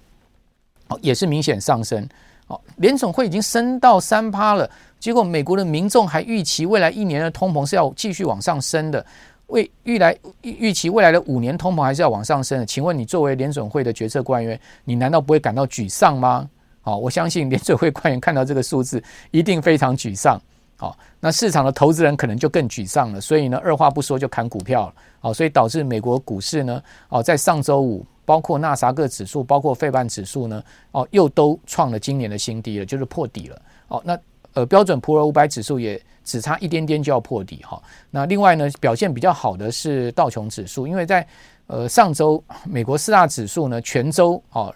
[1.01, 2.07] 也是明显上升。
[2.47, 9.03] 好，联总会已经升到三趴了，结果美国的民众还预期未来一年的通膨是要继续往上升的，
[9.47, 12.65] 未预来预期未来的五年通膨还是要往上升的。
[12.65, 16.49] 请问你作为联准会的决策官员，你难道不会感到沮丧吗？
[16.81, 20.39] 好，我相信联准会官员看到这个数字一定非常沮丧。
[20.77, 24.93] 好，那市场的投资人可能就更沮丧了，所以呢，二话不说就砍股票了。
[25.19, 33.62] 好，所以导致美国股市呢，哦，在上周五，包括纳萨克指数，包括费半指数呢，哦，又都创了今年的新低了，就是破底了。
[33.88, 34.19] 哦，那
[34.55, 37.79] 呃，标准普尔五百指数也只差一点点就要破底哈。
[38.09, 41.25] 那另外呢，表现比较好的是道琼指数，因为在
[41.67, 44.73] 呃上周美国四大指数呢，全周哦，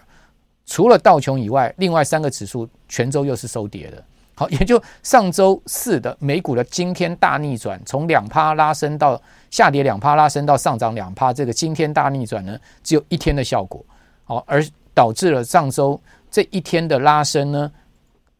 [0.66, 4.04] 除了道琼以外，另外三个指数全周又是收跌的。
[4.36, 13.84] 好，也就上周四的美股的惊天大逆转，从两趴拉升到下跌两趴，拉升到上涨两趴，这个惊天大逆转呢，只有一天的效果。
[14.24, 14.64] 好，而
[14.94, 17.70] 导致了上周这一天的拉升呢，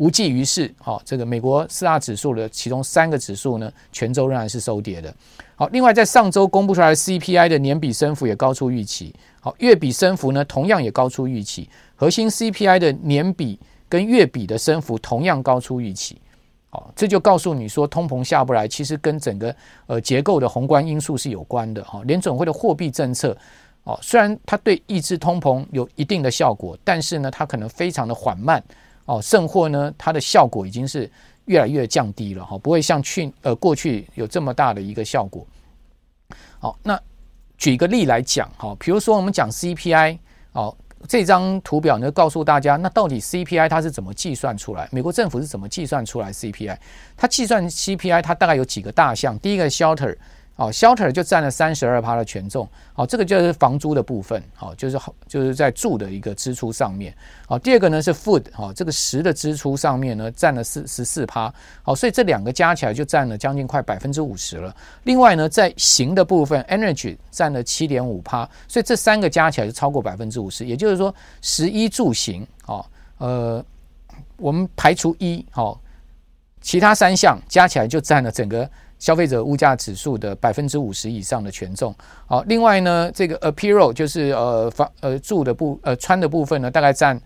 [0.00, 0.72] 无济于事。
[0.78, 5.14] 好，这个美国四大指数的其中三个指数呢，全周仍然是收跌的。
[5.54, 9.14] 好，另外在上周公布出来的 CPI 的年比升幅也高出预期。
[9.40, 11.68] 好，月比升幅呢，同样也高出预期。
[11.94, 13.58] 核心 CPI 的年比。
[13.90, 16.16] 跟月比的升幅同样高出预期，
[16.68, 19.52] 好，这就告诉你说通膨下不来，其实跟整个
[19.88, 22.00] 呃结构的宏观因素是有关的哈。
[22.04, 23.36] 联准会的货币政策
[23.82, 28.62] 哦，虽然它对抑制通膨有一定的效果，但是呢，它可能非常的缓慢
[29.04, 31.10] 哦，甚或呢，它的效果已经是
[31.46, 35.46] 越来越降低了哈，不会像去呃过去有这么大的一个效果。
[36.58, 37.00] 好，那
[37.58, 40.18] 举个例来讲哈，比如说我们讲 CPI
[40.52, 40.76] 哦。
[41.08, 44.86] 这张图表呢，告诉大家，那到底 CPI 它是怎么计算出来？
[44.92, 46.76] 美国政府是怎么计算出来 CPI？
[47.16, 49.38] 它计算 CPI，它大概有几个大项。
[49.38, 50.14] 第一个 shelter。
[50.60, 52.68] 哦，shelter 就占了三十二趴的权重。
[52.92, 54.42] 好，这个就是房租的部分。
[54.54, 57.16] 好，就是好，就是在住的一个支出上面。
[57.46, 58.44] 好，第二个呢是 food。
[58.52, 61.50] 好，这个食的支出上面呢占了四十四趴。
[61.82, 64.76] 好，所以这两个加起来就占了将近快百分之五十了。
[65.04, 68.46] 另外呢，在行的部分，energy 占了七点五趴。
[68.68, 70.66] 所以这三个加起来就超过百分之五十。
[70.66, 72.84] 也就是说，食衣住行，哦，
[73.16, 73.64] 呃，
[74.36, 75.80] 我们排除一，好，
[76.60, 78.68] 其他三项加起来就占了整个。
[79.00, 81.92] 消费者物价指数的百分之五十以上的权重，
[82.26, 87.20] 好，另外呢，这个 apparel 就是呃房呃住的部呃穿的部分呢，大概占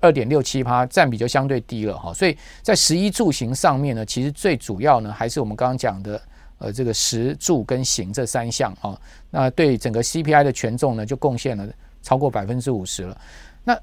[0.00, 2.12] 二点六七趴，占比就相对低了哈。
[2.12, 6.20] 所以在食衣住行上面呢，其实最主要呢还是我们刚刚讲的
[6.58, 11.66] 呃这个食住跟行这三项啊，那对整个 CPI 的权重呢就贡献了
[12.02, 13.16] 超过百分之五十了，
[13.64, 13.80] 那。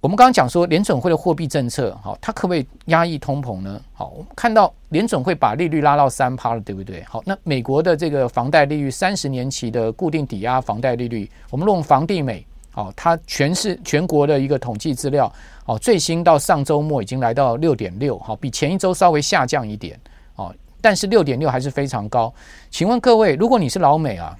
[0.00, 3.80] 我们刚刚讲说联准会的货币政策，好，它可不可以压抑通膨呢？
[3.92, 7.02] 好，我们看到联准会把利率拉到三趴了，对不对？
[7.02, 15.30] 好，那美国的这个房贷利率，三十年期的固定抵押房贷利率，我们用房地美，好，它全是全国的一个统计资料，
[15.64, 19.98] 好，最新到上周末已经来到六点六，好，比前一周稍微下降一点，
[20.36, 22.32] 哦，但是六点六还是非常高。
[22.70, 24.38] 请问各位，如果你是老美啊，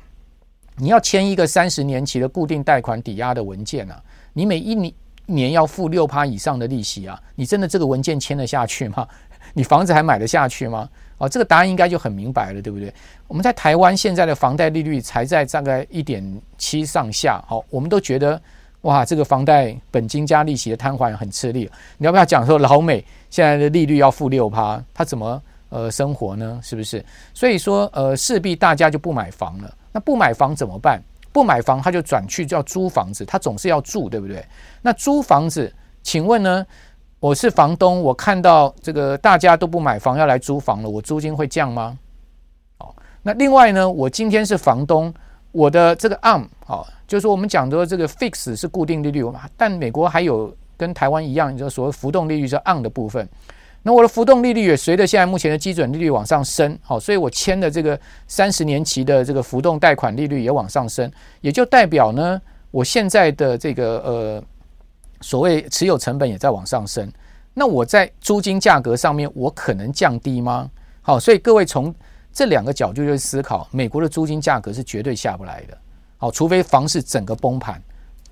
[0.77, 4.01] 你要签一个三十年期的固定贷款抵押的文件啊，
[4.33, 4.95] 你每一年
[5.35, 9.07] 年要付六趴以上的利息啊，你真的这个文件签得下去吗？
[9.55, 10.89] 你房子还买得下去吗？
[11.19, 12.93] 哦，这个答案应该就很明白了，对不对？
[13.27, 16.23] 我们在台湾现在的房贷利率才在大概一点
[16.57, 18.41] 七上下，好，我们都觉得
[18.83, 21.69] 哇，这个房贷本金加利息的摊还很吃力。
[21.97, 26.61] 你要不要讲说老美现在的利率要付六趴，他怎么呃生活呢？
[26.63, 27.05] 是不是？
[27.35, 29.75] 所以说呃，势必大家就不买房了。
[29.91, 31.03] 那不买房怎么办？
[31.33, 34.45] 不买房，他就转去叫租房子，他总是要住，对不对？
[34.83, 36.67] 那租房子，请问呢？
[37.21, 41.99] 我是房东，我看到这个大家都不买房，要来租房了，我租金会降吗？
[42.79, 45.13] 哦，那另外呢，我今天是房东，
[45.51, 49.25] 我的这个 ARM，哦，就是我们讲的这个 fix 是固定利率，
[49.57, 53.29] 但美国还有跟台湾一样，就是所谓浮动利率是 on 的部分。
[53.83, 61.11] 那我的浮动利率也随着现在目前的基准利率往上升，好，所以我签的这个三十年期的这个浮动贷款利率也往上升，
[61.41, 64.45] 也就代表呢，我现在的这个呃
[65.21, 67.11] 所谓持有成本也在往上升。
[67.55, 70.71] 那我在租金价格上面，我可能降低吗？
[71.01, 71.95] 好，所以各位从
[72.33, 75.79] 这两个角度去思考，美国的租金价格是绝对下不来的，
[76.19, 77.83] 好，除非房市整个崩盘。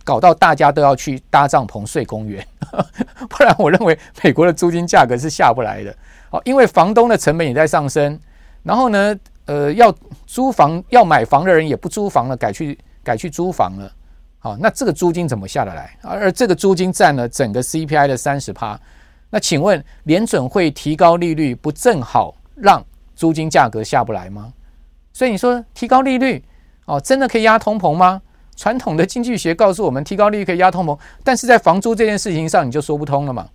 [0.06, 2.46] 搞到大家都要去搭帐篷睡公园，
[3.28, 5.92] 不然我认为美国的租金价格是下不来的。
[6.30, 8.16] 好，因为房东的成本也在上升，
[8.62, 9.16] 然后呢，
[9.46, 9.92] 呃，要
[10.24, 13.90] 租房要买房的人也不租房了，改去改去租房了。
[14.38, 15.98] 好，那这个租金怎么下得来？
[16.02, 18.78] 而这个租金占了整个 CPI 的三十趴。
[19.28, 22.80] 那请问联准会提高利率，不正好让
[23.16, 24.52] 租金价格下不来吗？
[25.12, 26.44] 所以你说提高利率
[26.84, 28.22] 哦，真的可以压通膨吗？
[28.56, 33.46] 传统的经济学告诉我们，提高利率可以压通膨，但是在房租这件事情上，你就说不通了嘛。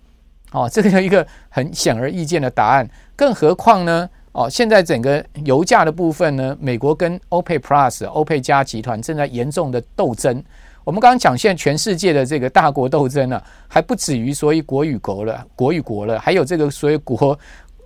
[0.52, 2.88] 哦，这个有一个很显而易见的答案。
[3.16, 4.08] 更何况呢？
[4.32, 10.42] 哦，现在整个油价的部分呢，美国跟 OPEC Plus、欧佩加集团正在严重的斗争。
[10.84, 17.38] 我们刚刚讲，现在全世界的这个大国斗争呢、啊，还不止于所谓国与国了，国与国了，还有这个所谓国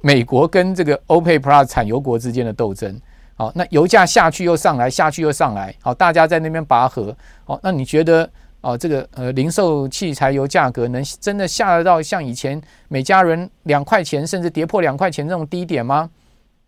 [0.02, 2.96] 美国跟这个 OPEC Plus 产油国之间的斗争。
[3.38, 7.14] 好，那油价下去又上来，下去又上来，好，大家在那边拔河。
[7.44, 8.28] 好，那你觉得
[8.62, 16.08] 哦，这个呃，零售汽柴油价格能真的下得到像以前每加仑两块钱，甚至跌破两块钱这种低点吗？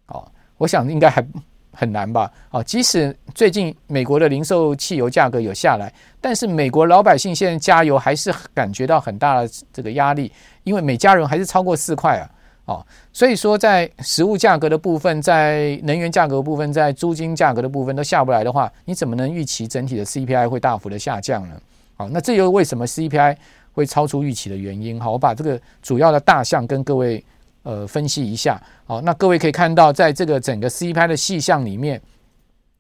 [0.09, 1.27] 哦，我想应该还
[1.73, 2.31] 很难吧。
[2.51, 10.31] 哦，即使最近美国的零售汽油价格有下来，但是美国老百姓现在加油还是感觉到很大的这个压力，
[10.65, 12.29] 因为每加仑还是超过四块啊。
[12.69, 21.59] 哦，所以说在食物价格的部分，在能源价格部分，在租金价格的部分都下不来的话，你怎么能预期整体的 CPI 会大幅的下降呢？
[21.97, 23.35] 好，那这又为什么 CPI
[23.73, 25.01] 会超出预期的原因？
[25.01, 27.25] 好，我把这个主要的大项跟各位
[27.63, 28.63] 呃分析一下。
[28.85, 31.99] 好，那各位可以看到，在这个整个 CPI 的细项里面，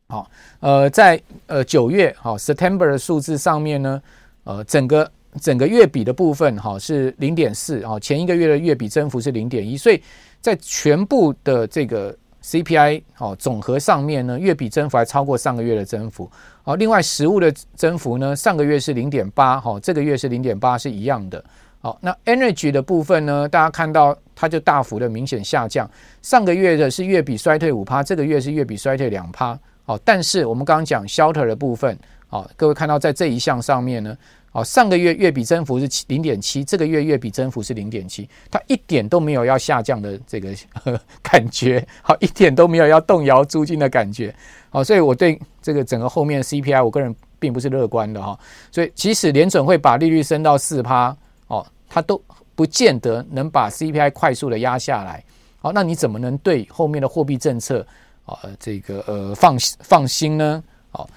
[0.08, 4.02] 好，呃，在呃九月好 September 的数字上面呢，
[4.44, 5.10] 呃，整个。
[5.38, 10.02] 整个月比的部分哈是零点四啊，前一个月的月比增幅是零点一，所以
[10.40, 16.30] 在全部的这个 CPI 哦总和上面呢，月比增幅还超过上个月的增幅。
[16.62, 21.42] 好，另外食物的增幅呢，上个月是零点八，哈，这个月是零点八，是一样的。
[21.80, 25.88] 好，那 Energy 的部分呢，大家看到它就大幅的明显下降，
[26.22, 29.58] 上个月的是月比衰退五趴，这个月是月比衰退两趴。
[29.84, 34.16] 好，但是我们刚刚讲 Shelter 的部分，好，各位看到在这一项上面呢。
[34.50, 44.34] 好，上个月月比增幅是七零点七，这个月月比增幅是零点七，它一点都没有要下降的这个呵 感觉，好，一点都没有要动摇租金的感觉，
[44.70, 48.38] 好，所以我对这个整个后面的 CPI，我个人并不是乐观的哈，
[48.72, 51.14] 所以即使联准会把利率升到四趴，
[51.48, 52.20] 哦，它都
[52.54, 55.22] 不见得能把 CPI 快速的压下来，
[55.60, 57.86] 好，那你怎么能对后面的货币政策
[58.24, 60.64] 啊这个呃放放心呢？
[60.90, 61.08] 好。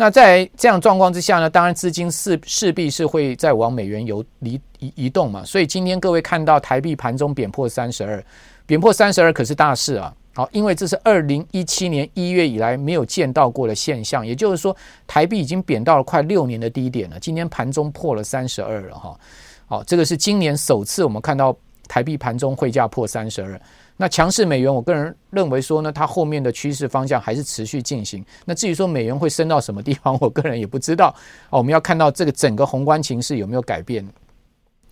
[0.00, 5.44] 那在这样状况之下呢，当然资金势势必是会再往美元游移移移动嘛。
[5.44, 8.24] 所以今天各位看到台币盘中贬破三十二，
[8.64, 10.14] 贬破三十二可是大事啊。
[10.36, 17.18] 好，因为这是二零一七年一月以来没有见到过的现象，也就是说台币已经贬到了快六年的低点了。
[17.18, 19.18] 今天盘中破了三十二了哈。
[19.66, 21.54] 好，这个是今年首次我们看到
[21.88, 23.60] 台币盘中汇价破三十二。
[23.96, 28.24] 那强势美元，我个人认为说呢，它后面的趋势方向还是持续进行。
[28.44, 31.12] 那至于说美元会升到什么地方，我个人也不知道。
[31.50, 34.06] 哦，我们要看到这个整个宏观情势有没有改变。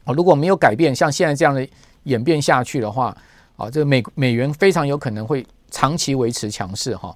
[0.06, 1.64] 哦，如果没有改变，像现在这样的
[2.04, 3.16] 演变下去的话，
[3.56, 7.14] 啊，这个美美元非常有可能会长期维持强势哈。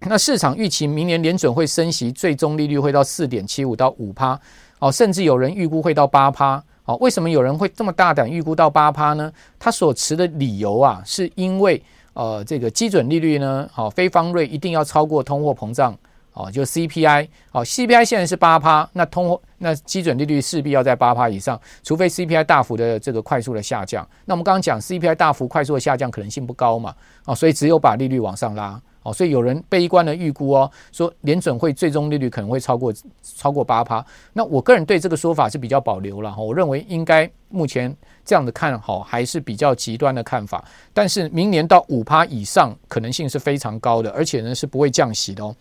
[0.00, 4.40] 那市场预期明年联准会升息，最终利率会到四点七五到五趴，
[4.78, 6.62] 哦，甚至有人预估会到八趴。
[6.86, 9.32] 好，为什么有人会这么大胆预估到八趴呢？
[9.58, 11.82] 他所持的理由啊，是因为
[12.14, 15.92] 呃，这个基准利率呢，好，非方瑞一定要超过通货膨胀，
[16.36, 24.06] 哦，就 CPI，哦，CPI 现在是八趴，那通那基准利率势必要在八趴以上，除非 CPI 大幅的这个快速的下降。
[24.26, 26.94] 那我们刚刚讲 CPI 大幅快速的下降可能性不高嘛，
[27.24, 28.78] 哦，所以只有把利率往上拉。
[29.02, 34.04] 哦，所以有人悲观的预估哦，说联准会最终利率可能会超过超过八趴。
[34.32, 40.64] 那我个人对这个说法是比较保留了哈，我认为应该目前这样的看好还是比较极端的看法。
[40.92, 45.54] 但是明年到五趴以上可能性是非常高的，而且呢是不会降息的哦。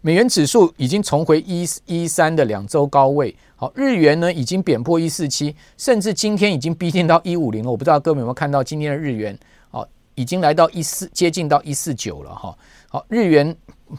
[0.00, 7.70] 美元指数已经重回一一三的两周高位，好，日元呢已经贬破一四七，甚至今天已经逼近到一五零了。
[7.70, 9.36] 我不知道各位有没有看到今天的日元？
[9.70, 12.56] 好已经来到一四，接近到一四九了哈。
[12.88, 13.54] 好，日元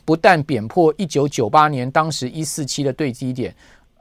[0.05, 3.53] 不但贬破一九九八年当时一四七的最低点，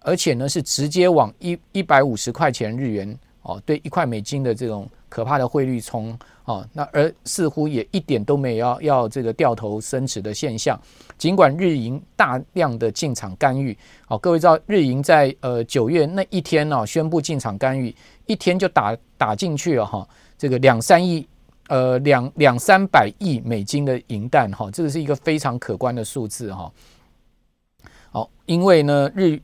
[0.02, 6.64] 而且呢是直接往一一百五十块钱日元哦，对一块美金的这种可怕的汇率冲哦。
[6.72, 10.78] 那而似乎也一点都没有要要这个掉头升值的现象。
[11.16, 13.76] 尽管日银大量的进场干预，
[14.08, 17.94] 哦，各位知道日银在呃九月那一天呢宣布进场干预，
[18.26, 20.06] 一天就打打进去了哈，
[20.36, 21.26] 这个两三亿。
[21.68, 26.72] 呃，两两三百亿美金的银弹哈，这个是一个非常可观的数字哈。
[28.10, 29.38] 好，因为呢，日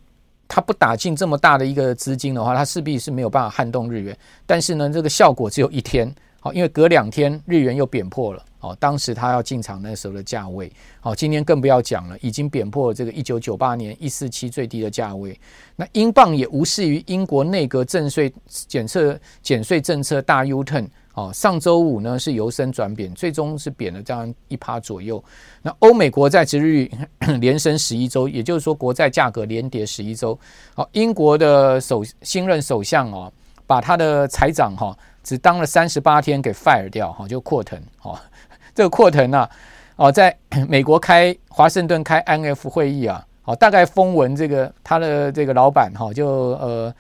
[0.54, 4.16] 它不打进这么大的一个资金的话，它势必是没有办法撼动日元。
[4.46, 6.08] 但是呢，这个效果只有一天。
[6.38, 8.44] 好，因为隔两天日元又贬破了。
[8.60, 10.70] 哦，当时他要进场那时候的价位。
[11.00, 15.36] 好，今天更不要讲了，已经贬破了这个一九九八年一四七最低的价位。
[15.74, 20.86] 那英镑也无视于英国内阁征税检测减税政策大 U turn。
[21.14, 25.22] 哦，上周五呢是由升转贬，最终是贬了这样一趴左右。
[25.62, 26.90] 那欧美国债殖率
[27.40, 30.36] 连升十一周，也就是说国债价格连跌十一周。
[30.74, 33.32] 好，英国的首新任首相哦，
[33.64, 38.20] 把他的财长哈只当了三十八天给 fire 掉哈，就扩腾哈。
[38.74, 39.48] 这个扩腾啊，
[39.94, 40.36] 哦，在
[40.68, 46.26] 美国开华盛顿开 N F 会议啊，好，大概风闻这个他的这个老板哈，就
[46.58, 46.92] 呃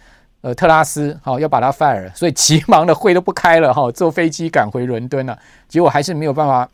[0.44, 6.68] 呃特拉斯好要把他 fire，所以急忙的会都不开了哈，坐飞机赶回伦敦了，结果还是没有办法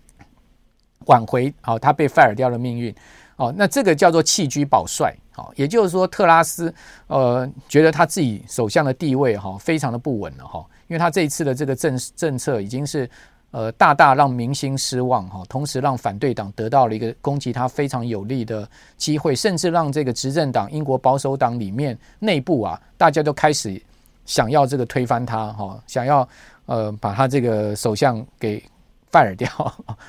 [1.07, 2.93] 挽回好他被 fire 掉的命运。
[3.37, 6.75] 哦，那这个叫做弃车保帅，好，也就是说特拉斯
[7.07, 13.09] 呃觉得他自己首相的地位哈非常的不稳了哈，因为他这一次的这个政政策已经是。
[13.53, 23.83] 呃，大大让民心失望哈，同时让反对党得到了一个攻击他非常有利的机会，甚至让这个执政党英国保守党里面内部啊，大家都开始
[24.25, 26.29] 想要这个推翻他哈，想要
[26.67, 28.63] 呃把他这个首相给
[29.11, 29.49] fire 掉。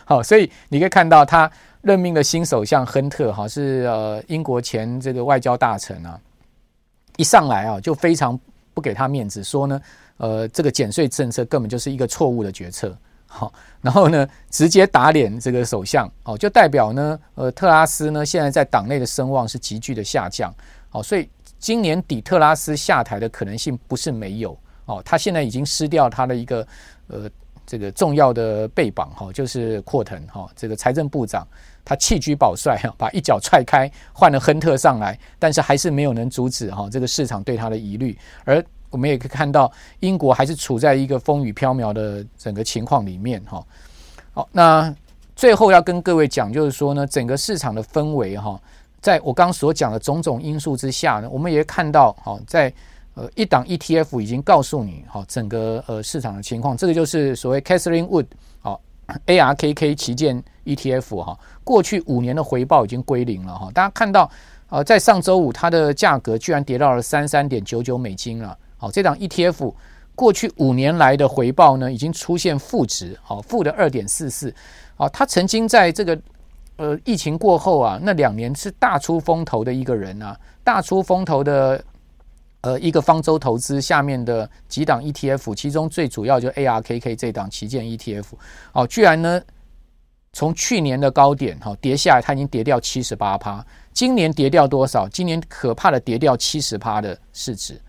[0.06, 6.20] 好，所以你可以看到他任命的新首相亨特哈是呃英国前这个外交大臣啊，
[7.18, 8.40] 一上来啊就非常
[8.76, 9.82] 不给他面子，说呢
[10.18, 12.96] 呃这个减税政策根本就是一个错误的决策。
[13.34, 20.54] 好，然后呢，直接打脸这个首相，哦，就代表呢，呃，特拉斯呢现在在党内的声望是急剧的下降，
[20.92, 26.68] 哦，所以今年底特拉斯下台的可能性不是没有，哦，他现在已经失掉他的一个
[27.08, 27.30] 呃
[27.66, 31.48] 这个重要的背膀，哈，就是扩腾，哈，这个财政部长
[31.86, 38.62] 他弃车保帅，哈， 把一脚踹开，换了亨特上来，但是还是没有能阻止哈这个市场对他的疑虑，而。
[38.92, 39.72] 我们也可以看到，
[40.02, 43.66] 英国还是处在一个风雨飘渺的整个情况里面，哈。
[44.34, 44.94] 好，那
[45.36, 48.62] 最后要跟各位讲，就是说呢，整个市场的氛围，哈，
[49.02, 52.72] 在我刚所讲的种种因素之下呢，我们也看到，哈，在
[53.16, 58.28] 呃一档 ETF 已经告诉你，哈，整个呃市场的情况，这个就是所谓 Catherine Wood，
[58.62, 58.80] 好
[59.26, 63.70] ，ARKK 旗舰 ETF，哈，过去五年的回报已经归零了，哈。
[63.74, 64.30] 大家看到，
[64.70, 68.58] 呃，在上周五它的价格居然跌到了三三点九九美金了。
[68.82, 69.72] 好，这档 ETF
[70.16, 74.52] 过去五年来的回报呢，已经出现负值，好，负的二点四四。
[74.96, 76.20] 好，他曾经在这个
[76.78, 81.86] 呃疫情过后啊，那两年是大出风头的一个人啊，大出风头的
[82.62, 88.26] 呃一个方舟投资下面的几档 ETF，其中最主要就 ARKK 这档旗舰 ETF，
[88.74, 89.40] 哦，居然呢
[90.34, 93.64] 从去年的高点哈跌下来，它已经跌掉七十八趴，
[93.94, 95.08] 今年跌掉多少？
[95.08, 97.80] 今年可怕的跌掉七十趴的市值。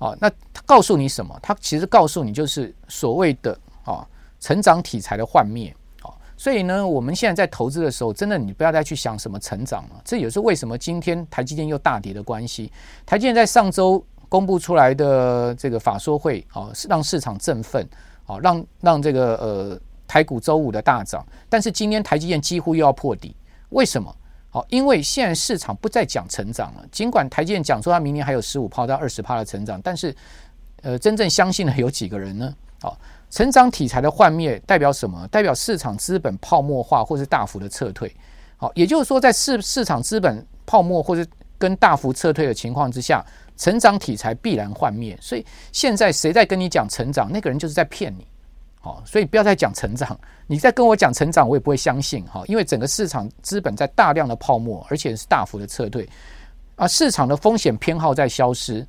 [0.00, 1.38] 哦，那他告诉你什么？
[1.42, 4.04] 他其实告诉你就是所谓的啊
[4.40, 5.74] 成长题材的幻灭。
[6.02, 10.00] 哦，所以呢，我们现在在投资的时候，真的你不要再去想什么成长了。
[10.02, 12.72] 这也是为什么今天台积电又大跌的关系。
[13.04, 17.86] 台积电在上周公布出来的这个法说会，哦，是让市场振奋，
[18.24, 19.78] 哦，让让这个呃
[20.08, 21.22] 台股周五的大涨。
[21.48, 23.36] 但是今天台积电几乎又要破底，
[23.68, 24.16] 为什么？
[24.52, 26.84] 好，因为现在市场不再讲成长了。
[26.90, 30.14] 尽管台积电讲说它明年还有十五趴到二十趴的成长，但是，
[30.82, 32.52] 呃，真正相信的有几个人呢？
[32.82, 32.98] 好，
[33.30, 35.24] 成长题材的幻灭代表什么？
[35.28, 38.12] 代表市场资本泡沫化或是大幅的撤退。
[38.56, 41.24] 好，也就是说，在市市场资本泡沫或是
[41.56, 43.24] 跟大幅撤退的情况之下，
[43.56, 45.16] 成长题材必然幻灭。
[45.20, 48.26] 所以现在谁在跟你讲成长，那个人就是在骗你。
[48.82, 50.18] 好，所以不要再讲成长。
[50.46, 56.08] 你再跟我讲成长，我也不会相信哈，因为整个市场资本在大量的泡沫，而且是大幅的撤退，
[56.76, 58.84] 啊，市场的风险偏好在消失。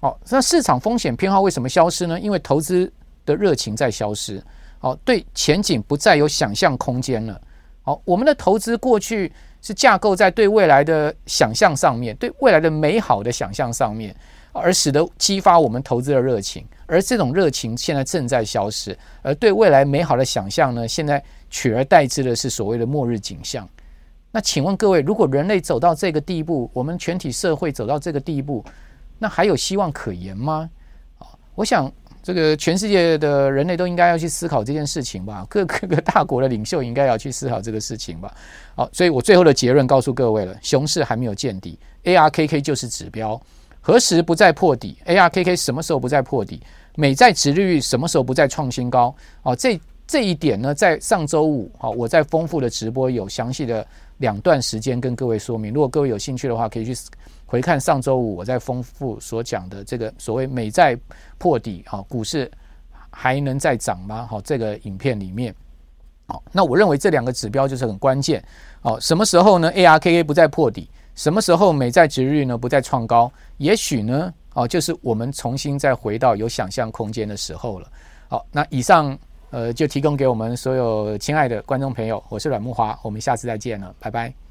[0.00, 2.18] 哦，那市场风险偏好为什么消失呢？
[2.18, 2.92] 因为投资
[3.24, 4.42] 的热情在消失。
[4.80, 7.40] 哦，对前景不再有想象空间了。
[7.82, 9.32] 好，我们的投资过去
[9.62, 14.14] 是架构在对未来的想象上面，对未来的美好的想象上面。
[14.58, 23.68] 而使得激发我们投资的热情，而这种热情现在正在消失，而对未来美好的想象呢，现在取而代之的是所谓的末日景象。
[24.32, 28.64] 那请问各位，如果人类走到这个地步，我们全体社会走到这个地步，
[29.18, 30.68] 那还有希望可言吗？
[31.18, 31.90] 啊，我想
[32.22, 38.34] 这个全世界的人类都应该要去思考这件事情吧，各各个大国的领袖应该要去思考这个事情吧。
[38.74, 43.40] 好，所以我最后的结论告诉各位了：熊市还没有见底，ARKK 就是指标。
[43.86, 46.60] 何时不再破底？ARKK 什么时候不再破底？
[46.96, 49.14] 美债殖利率什么时候不再创新高？
[49.44, 55.72] 哦，这这一点呢，在上周五，好，我在丰富的直播有详细的两段时间跟各位说明。
[55.72, 57.00] 如果各位有兴趣的话，可以去
[57.44, 60.98] 回看上周五我在丰富所讲的这个所谓美债
[61.38, 62.50] 破底，好，股市
[63.08, 64.26] 还能再涨吗？
[64.28, 65.54] 好，这个影片里面，
[66.26, 68.44] 好，那我认为这两个指标就是很关键。
[68.82, 70.90] 哦，什么时候呢？ARKK 不再破底？
[71.16, 73.30] 什么时候美债值日呢不再创高？
[73.56, 77.88] 也许呢，哦，就是我们重新再回到有想象空间的时候了。
[78.28, 79.18] 好，那以上
[79.50, 84.45] 呃就提供给我们所有亲爱的观众朋友，我是阮木华，我们下次再见了，拜拜。